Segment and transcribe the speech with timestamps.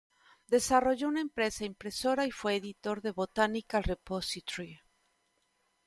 [0.47, 4.79] Desarrolló una empresa impresora y fue editor de "Botanical Repository".